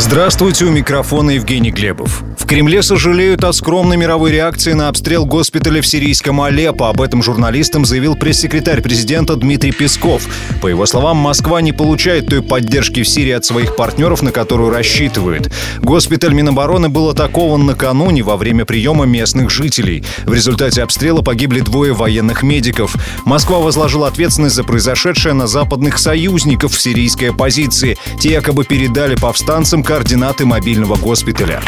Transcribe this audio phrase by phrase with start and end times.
[0.00, 2.22] Здравствуйте, у микрофона Евгений Глебов.
[2.38, 6.88] В Кремле сожалеют о скромной мировой реакции на обстрел госпиталя в сирийском Алеппо.
[6.88, 10.22] Об этом журналистам заявил пресс-секретарь президента Дмитрий Песков.
[10.62, 14.70] По его словам, Москва не получает той поддержки в Сирии от своих партнеров, на которую
[14.70, 15.52] рассчитывает.
[15.82, 20.04] Госпиталь Минобороны был атакован накануне во время приема местных жителей.
[20.24, 22.94] В результате обстрела погибли двое военных медиков.
[23.24, 27.98] Москва возложила ответственность за произошедшее на западных союзников в сирийской оппозиции.
[28.20, 31.62] Те якобы передали повстанцам координаты мобильного госпиталя.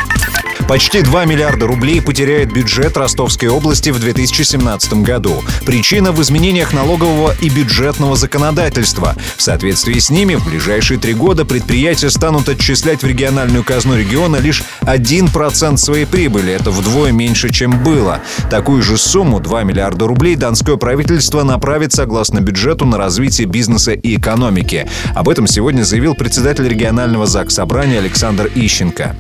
[0.71, 5.43] Почти 2 миллиарда рублей потеряет бюджет Ростовской области в 2017 году.
[5.67, 9.17] Причина в изменениях налогового и бюджетного законодательства.
[9.37, 14.37] В соответствии с ними в ближайшие три года предприятия станут отчислять в региональную казну региона
[14.37, 16.53] лишь 1% своей прибыли.
[16.53, 18.21] Это вдвое меньше, чем было.
[18.49, 24.15] Такую же сумму, 2 миллиарда рублей, донское правительство направит согласно бюджету на развитие бизнеса и
[24.15, 24.89] экономики.
[25.17, 29.17] Об этом сегодня заявил председатель регионального ЗАГС Собрания Александр Ищенко.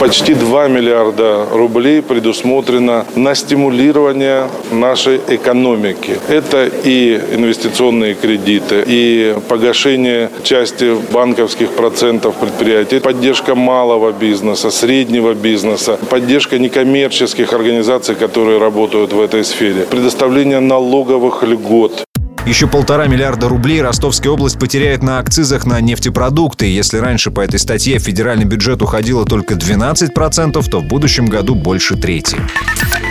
[0.00, 6.16] Почти 2 миллиарда рублей предусмотрено на стимулирование нашей экономики.
[6.26, 15.98] Это и инвестиционные кредиты, и погашение части банковских процентов предприятий, поддержка малого бизнеса, среднего бизнеса,
[16.08, 22.04] поддержка некоммерческих организаций, которые работают в этой сфере, предоставление налоговых льгот.
[22.46, 26.66] Еще полтора миллиарда рублей Ростовская область потеряет на акцизах на нефтепродукты.
[26.66, 31.54] Если раньше по этой статье в федеральный бюджет уходило только 12%, то в будущем году
[31.54, 32.36] больше трети.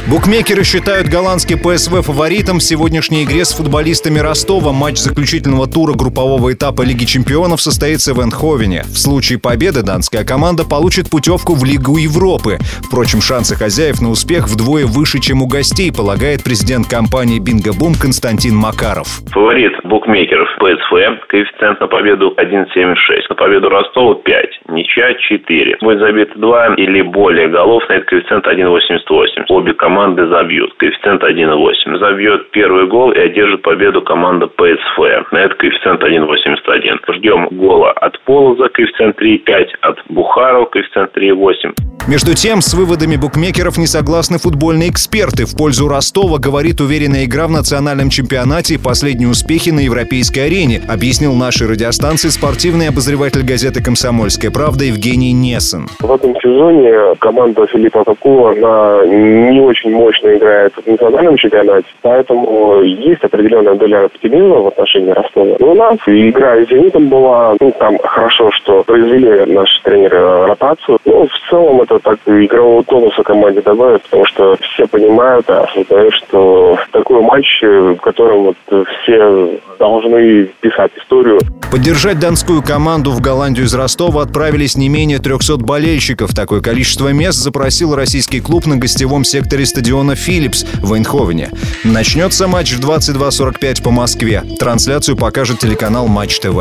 [0.07, 4.71] Букмекеры считают голландский ПСВ фаворитом в сегодняшней игре с футболистами Ростова.
[4.71, 8.81] Матч заключительного тура группового этапа Лиги чемпионов состоится в Эндховене.
[8.83, 12.57] В случае победы данская команда получит путевку в Лигу Европы.
[12.87, 17.93] Впрочем, шансы хозяев на успех вдвое выше, чем у гостей, полагает президент компании Бинго Бум
[17.93, 19.21] Константин Макаров.
[19.29, 25.77] Фаворит букмекеров ПСВ, коэффициент на победу 1,76, на победу Ростова 5, ничья 4.
[25.81, 29.45] Будет забито 2 или более голов, на этот коэффициент 1,88.
[29.49, 31.97] Обе команды забьют, коэффициент 1,8.
[31.97, 37.13] Забьет первый гол и одержит победу команда ПСВ, на этот коэффициент 1,81.
[37.15, 41.98] Ждем гола от Полоза, коэффициент 3,5, от Бухарова, коэффициент 3,8.
[42.09, 45.45] Между тем, с выводами букмекеров не согласны футбольные эксперты.
[45.45, 50.81] В пользу Ростова говорит уверенная игра в национальном чемпионате и последние успехи на европейской арене,
[50.89, 55.85] объяснил нашей радиостанции спортивный обозреватель газеты «Комсомольская правда» Евгений Несен.
[55.99, 62.81] В этом сезоне команда Филиппа Кокула, она не очень мощно играет в национальном чемпионате, поэтому
[62.81, 65.57] есть определенная доля оптимизма в отношении Ростова.
[65.59, 70.97] Но у нас игра с «Зенитом» была, ну, там хорошо, что произвели наши тренеры ротацию.
[71.05, 76.13] Но в целом это так игрового тонуса команде добавит, потому что все понимают, а осознают,
[76.13, 81.39] что такой матч, в котором вот все должны писать историю.
[81.71, 86.33] Поддержать донскую команду в Голландию из Ростова отправились не менее 300 болельщиков.
[86.33, 91.49] Такое количество мест запросил российский клуб на гостевом секторе стадиона «Филлипс» в Эйнховене.
[91.83, 94.43] Начнется матч в 22.45 по Москве.
[94.59, 96.57] Трансляцию покажет телеканал «Матч ТВ».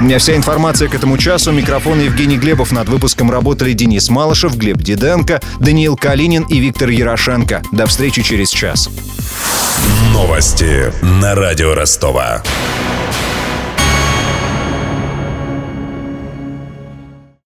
[0.00, 1.52] У меня вся информация к этому часу.
[1.52, 2.72] Микрофон Евгений Глебов.
[2.72, 7.62] Над выпуском работали Денис Малышев, Глеб Диденко, Даниил Калинин и Виктор Ярошенко.
[7.70, 8.90] До встречи через час.
[10.12, 12.42] Новости на радио Ростова.